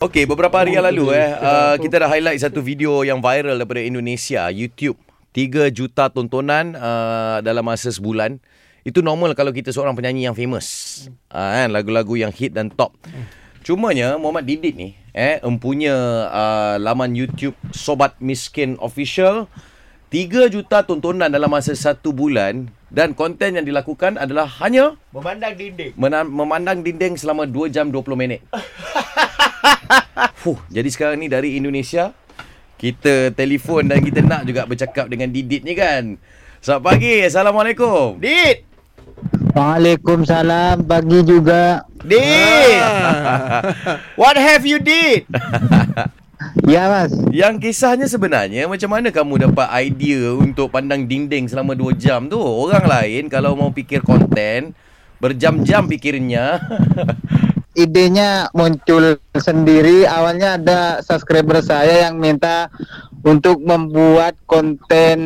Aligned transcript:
Okey, 0.00 0.24
beberapa 0.24 0.56
hari 0.56 0.80
yang 0.80 0.88
lalu 0.88 1.12
eh 1.12 1.36
uh, 1.36 1.76
kita 1.76 2.00
dah 2.00 2.08
highlight 2.08 2.40
satu 2.40 2.64
video 2.64 3.04
yang 3.04 3.20
viral 3.20 3.60
daripada 3.60 3.84
Indonesia, 3.84 4.48
YouTube. 4.48 4.96
3 5.36 5.68
juta 5.68 6.08
tontonan 6.08 6.72
uh, 6.72 7.44
dalam 7.44 7.60
masa 7.60 7.92
sebulan. 7.92 8.40
Itu 8.80 9.04
normal 9.04 9.36
kalau 9.36 9.52
kita 9.52 9.68
seorang 9.76 9.92
penyanyi 9.92 10.24
yang 10.24 10.32
famous. 10.32 11.04
Uh, 11.28 11.36
kan 11.36 11.68
lagu-lagu 11.68 12.16
yang 12.16 12.32
hit 12.32 12.56
dan 12.56 12.72
top. 12.72 12.96
Cumanya 13.60 14.16
Muhammad 14.16 14.48
Didit 14.48 14.72
ni 14.72 14.96
eh 15.12 15.36
empunya 15.44 15.92
uh, 16.32 16.80
laman 16.80 17.12
YouTube 17.12 17.52
Sobat 17.68 18.16
Miskin 18.24 18.80
Official 18.80 19.52
3 20.08 20.48
juta 20.48 20.80
tontonan 20.80 21.28
dalam 21.28 21.52
masa 21.52 21.76
satu 21.76 22.16
bulan 22.16 22.72
dan 22.88 23.12
konten 23.12 23.52
yang 23.52 23.68
dilakukan 23.68 24.16
adalah 24.16 24.48
hanya 24.64 24.96
Memandang 25.12 25.54
dinding. 25.60 25.92
mena- 25.92 26.24
memandang 26.24 26.80
dinding 26.80 27.20
selama 27.20 27.44
2 27.44 27.68
jam 27.68 27.92
20 27.92 28.16
minit. 28.16 28.40
Fuh, 30.40 30.56
jadi 30.72 30.88
sekarang 30.88 31.20
ni 31.20 31.28
dari 31.28 31.60
Indonesia 31.60 32.16
kita 32.80 33.36
telefon 33.36 33.92
dan 33.92 34.00
kita 34.00 34.24
nak 34.24 34.48
juga 34.48 34.64
bercakap 34.64 35.12
dengan 35.12 35.28
Didit 35.28 35.60
ni 35.60 35.76
kan. 35.76 36.16
Selamat 36.64 36.96
pagi. 36.96 37.20
Assalamualaikum. 37.28 38.16
Dit! 38.16 38.64
Waalaikumsalam 39.52 40.88
pagi 40.88 41.20
juga. 41.28 41.84
Dit! 42.00 42.80
What 44.20 44.40
have 44.40 44.64
you 44.64 44.80
did? 44.80 45.28
Ya 46.64 46.88
mas. 46.88 47.12
Yang 47.28 47.68
kisahnya 47.68 48.08
sebenarnya 48.08 48.64
macam 48.64 48.96
mana 48.96 49.12
kamu 49.12 49.52
dapat 49.52 49.68
idea 49.84 50.32
untuk 50.32 50.72
pandang 50.72 51.04
dinding 51.04 51.52
selama 51.52 51.76
2 51.76 52.00
jam 52.00 52.32
tu? 52.32 52.40
Orang 52.40 52.88
lain 52.88 53.28
kalau 53.28 53.52
mau 53.52 53.68
fikir 53.68 54.00
konten 54.00 54.72
berjam-jam 55.20 55.84
fikirnya. 55.84 56.64
Idenya 57.70 58.50
muncul 58.50 59.14
sendiri. 59.30 60.02
Awalnya 60.02 60.58
ada 60.58 60.80
subscriber 61.00 61.62
saya 61.62 62.10
yang 62.10 62.18
minta 62.18 62.66
untuk 63.20 63.60
membuat 63.60 64.34
konten 64.42 65.18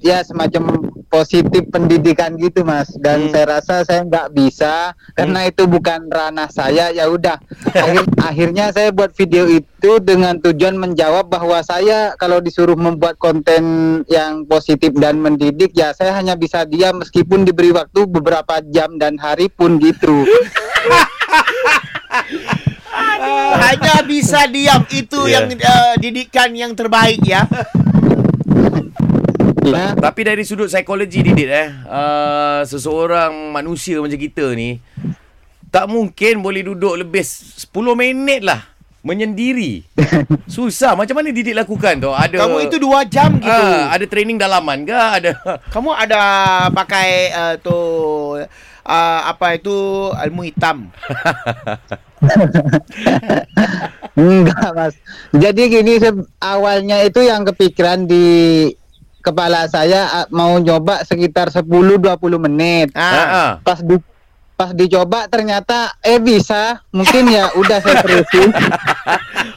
ya 0.00 0.24
semacam 0.24 0.88
positif 1.06 1.62
pendidikan 1.68 2.34
gitu 2.34 2.64
mas. 2.64 2.90
Dan 2.98 3.28
Hmm. 3.28 3.30
saya 3.30 3.44
rasa 3.54 3.74
saya 3.84 4.02
nggak 4.02 4.34
bisa 4.34 4.92
karena 5.14 5.46
itu 5.46 5.64
bukan 5.64 6.10
ranah 6.10 6.50
saya. 6.50 6.90
Ya 6.90 7.06
udah. 7.06 7.38
Akhir- 7.70 8.08
akhirnya 8.28 8.74
saya 8.74 8.90
buat 8.90 9.14
video 9.14 9.46
itu 9.46 9.90
dengan 10.02 10.42
tujuan 10.42 10.74
menjawab 10.74 11.30
bahwa 11.30 11.62
saya 11.62 12.18
kalau 12.18 12.42
disuruh 12.42 12.74
membuat 12.74 13.14
konten 13.14 13.62
yang 14.10 14.42
positif 14.44 14.90
dan 14.96 15.22
mendidik 15.22 15.70
ya 15.70 15.94
saya 15.94 16.18
hanya 16.18 16.34
bisa 16.34 16.66
diam 16.66 16.98
meskipun 16.98 17.46
diberi 17.46 17.70
waktu 17.70 18.10
beberapa 18.10 18.58
jam 18.74 18.98
dan 18.98 19.14
hari 19.22 19.46
pun 19.46 19.78
gitu. 19.78 20.26
Hanya 23.58 24.02
bisa 24.04 24.46
diam. 24.48 24.82
Itu 24.88 25.28
Ya. 25.28 25.44
yang 25.44 25.52
uh, 25.52 25.94
didikan 26.00 26.50
yang 26.54 26.72
terbaik 26.72 27.20
ya. 27.24 27.44
Ya. 29.68 29.92
Tapi 29.92 30.20
dari 30.24 30.42
sudut 30.48 30.72
psikologi 30.72 31.20
Didit 31.20 31.50
eh, 31.52 31.68
uh, 31.84 32.64
seseorang 32.64 33.52
manusia 33.52 34.00
macam 34.00 34.16
kita 34.16 34.56
ni 34.56 34.80
tak 35.68 35.84
mungkin 35.92 36.40
boleh 36.40 36.64
duduk 36.64 36.96
lebih 36.96 37.20
10 37.20 37.68
minit 37.92 38.40
lah 38.40 38.64
menyendiri. 39.02 39.86
Susah. 40.50 40.98
Macam 40.98 41.14
mana 41.18 41.30
Didit 41.30 41.54
lakukan 41.54 41.98
tu? 42.02 42.10
Ada 42.10 42.44
Kamu 42.44 42.56
itu 42.66 42.76
dua 42.82 43.06
jam 43.06 43.38
gitu. 43.38 43.46
Ah, 43.48 43.94
ada 43.94 44.04
training 44.04 44.38
dalaman 44.38 44.82
ke? 44.84 44.94
Ada 44.94 45.38
Kamu 45.74 45.90
ada 45.94 46.20
pakai 46.74 47.08
uh, 47.32 47.54
tu 47.62 47.78
uh, 48.88 49.20
apa 49.24 49.54
itu 49.54 49.76
ilmu 50.12 50.42
hitam. 50.48 50.88
Enggak 54.18 54.70
mas. 54.74 54.94
Jadi 55.30 55.62
gini 55.70 56.02
awalnya 56.42 57.06
itu 57.06 57.22
yang 57.22 57.46
kepikiran 57.46 58.02
di 58.10 58.66
kepala 59.22 59.68
saya 59.70 60.24
ah, 60.24 60.26
mau 60.34 60.58
nyoba 60.58 61.06
sekitar 61.06 61.54
10-20 61.54 62.02
menit. 62.50 62.88
Ah, 62.98 63.02
Ah. 63.06 63.26
ah. 63.30 63.50
Pas 63.62 63.78
di 63.78 63.94
pas 64.58 64.74
dicoba 64.74 65.30
ternyata 65.30 65.94
eh 66.02 66.18
bisa. 66.18 66.82
Mungkin 66.90 67.30
ya 67.30 67.54
udah 67.62 67.78
saya 67.78 68.02
terusin. 68.02 68.50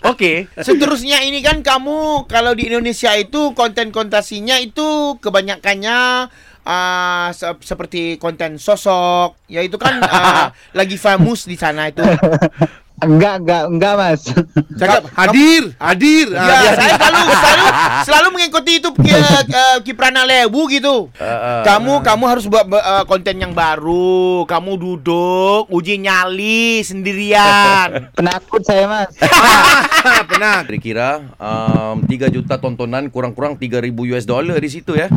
Okey. 0.06 0.46
Seterusnya 0.62 1.26
ini 1.26 1.42
kan 1.42 1.66
kamu 1.66 2.30
kalau 2.30 2.54
di 2.54 2.70
Indonesia 2.70 3.18
itu 3.18 3.58
konten 3.58 3.90
kontasinya 3.90 4.62
itu 4.62 5.18
kebanyakannya 5.18 6.30
uh, 6.66 7.28
se- 7.34 7.66
seperti 7.66 8.22
konten 8.22 8.62
sosok, 8.62 9.42
ya 9.50 9.66
itu 9.66 9.82
kan 9.82 9.98
uh, 10.06 10.54
lagi 10.80 11.02
famous 11.02 11.50
di 11.50 11.58
sana 11.58 11.90
itu. 11.90 12.06
Enggak, 13.02 13.42
enggak, 13.42 13.64
enggak 13.66 13.94
mas. 13.98 14.22
Cakap 14.78 15.10
Hadir, 15.18 15.74
hadir. 15.82 16.28
Ya, 16.30 16.38
Ah, 16.38 16.74
saya 16.78 16.94
selalu 17.02 17.22
selalu 17.42 17.66
selalu 18.06 18.28
mengikuti 18.38 18.72
itu 18.78 18.90
ki, 18.94 19.10
uh, 19.10 19.78
Kiprana 19.82 20.22
Lewu 20.22 20.70
gitu. 20.70 21.10
Ah, 21.18 21.26
ah. 21.26 21.62
Kamu 21.66 22.06
kamu 22.06 22.24
harus 22.30 22.46
buat 22.46 22.70
uh, 22.70 23.02
konten 23.10 23.42
yang 23.42 23.58
baru. 23.58 24.46
Kamu 24.46 24.78
duduk 24.78 25.66
uji 25.74 25.98
nyali 25.98 26.86
sendirian. 26.86 28.06
Penakut 28.18 28.62
saya 28.62 28.86
mas. 28.86 29.18
Pernah. 30.30 30.62
Kira-kira 30.70 31.26
um, 31.42 32.06
3 32.06 32.30
juta 32.30 32.62
tontonan 32.62 33.10
kurang-kurang 33.10 33.58
3000 33.58 33.90
US 34.14 34.26
dollar 34.30 34.62
di 34.62 34.70
situ 34.70 34.94
ya. 34.94 35.10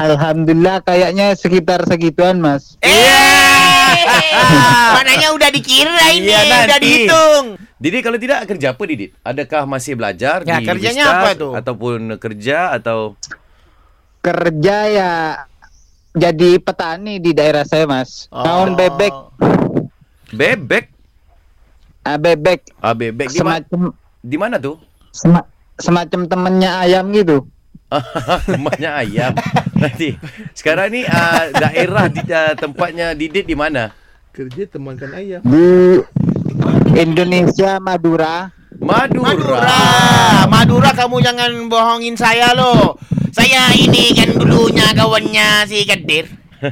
Alhamdulillah 0.00 0.80
kayaknya 0.80 1.36
sekitar 1.36 1.84
segituan 1.84 2.40
mas. 2.40 2.80
Eh, 2.80 4.00
udah 5.50 5.56
dikira 5.56 6.04
ini, 6.12 6.30
udah 6.30 6.60
nanti. 6.64 6.80
dihitung. 6.80 7.46
Didit 7.76 8.00
kalau 8.00 8.16
tidak 8.16 8.38
kerja 8.46 8.66
apa 8.70 8.82
Didit? 8.84 9.10
Adakah 9.20 9.62
masih 9.64 9.92
belajar 9.94 10.42
Ya, 10.42 10.56
di 10.56 10.64
kerjanya 10.64 11.04
Vistas 11.04 11.16
apa 11.16 11.30
tu? 11.34 11.48
Ataupun 11.52 11.98
kerja 12.16 12.70
atau 12.70 13.18
Kerja 14.20 14.76
ya 14.86 15.12
jadi 16.12 16.58
petani 16.58 17.16
di 17.16 17.32
daerah 17.32 17.64
saya 17.64 17.84
mas. 17.84 18.28
Tahun 18.28 18.74
bebek, 18.74 19.14
bebek? 20.30 20.84
ah, 22.02 22.16
bebek 22.16 22.60
Ah, 22.78 22.92
bebek 22.92 23.28
di, 23.28 23.38
semacam 23.38 23.80
di 24.20 24.36
mana 24.36 24.56
tuh? 24.56 24.76
sema- 25.10 25.48
semacam 25.74 26.20
temennya 26.26 26.70
ayam 26.78 27.08
gitu. 27.10 27.48
Temannya 28.46 28.90
ayam. 28.92 29.32
Nanti 29.74 30.14
sekarang 30.52 30.92
ni 30.92 31.02
uh, 31.02 31.44
daerah 31.50 32.06
di, 32.06 32.22
uh, 32.22 32.54
tempatnya 32.54 33.16
Didit 33.16 33.42
di 33.42 33.56
mana? 33.56 33.90
Kerja 34.30 34.62
temankan 34.70 35.10
ayam. 35.10 35.42
di 35.42 35.98
Indonesia 36.94 37.82
Madura 37.82 38.54
Madura. 38.80 39.34
Madura. 39.36 39.80
Madura 40.48 40.90
kamu 40.96 41.20
jangan 41.20 41.52
bohongin 41.68 42.16
saya 42.16 42.56
loh. 42.56 42.96
Saya 43.34 43.74
ini 43.76 44.16
kan 44.16 44.32
dulunya 44.32 44.88
kawannya 44.96 45.68
si 45.68 45.84
Kadir. 45.84 46.30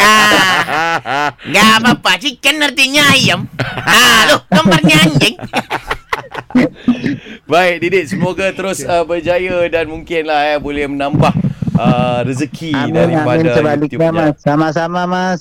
ah, 0.00 1.32
nggak 1.40 1.68
apa-apa. 1.80 2.12
Chicken 2.20 2.60
artinya 2.64 3.16
ayam. 3.16 3.48
Ah, 3.84 4.28
loh, 4.28 4.40
gambarnya 4.52 5.08
anjing. 5.08 5.36
Baik 7.50 7.76
Didit 7.80 8.04
semoga 8.08 8.52
terus 8.52 8.84
uh, 8.84 9.04
berjaya 9.04 9.68
dan 9.68 9.88
mungkinlah 9.88 10.56
eh 10.56 10.58
boleh 10.60 10.88
menambah 10.88 11.32
uh, 11.76 12.18
rezeki 12.24 12.72
Amin 12.72 13.14
amin 13.14 13.44
daripada 13.44 13.84
YouTube-nya. 13.84 14.10
mas 14.12 14.34
sama-sama 14.40 15.00
mas 15.04 15.32